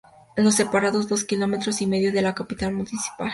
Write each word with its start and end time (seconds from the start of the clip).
Le 0.35 0.49
separan 0.51 0.93
dos 1.05 1.23
kilómetros 1.25 1.79
y 1.83 1.85
medio 1.85 2.11
de 2.11 2.23
la 2.23 2.33
capital 2.33 2.73
municipal. 2.73 3.29